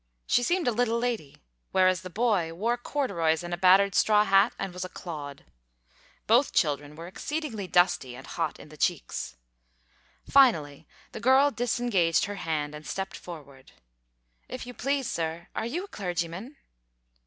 [0.25, 1.43] She seemed a little lady;
[1.73, 5.45] whereas the boy wore corduroys and a battered straw hat, and was a clod.
[6.25, 9.35] Both children were exceedingly dusty and hot in the cheeks.
[10.27, 13.73] Finally, the girl disengaged her hand and stepped forward
[14.49, 16.55] "If you please, sir, are you a clergyman?"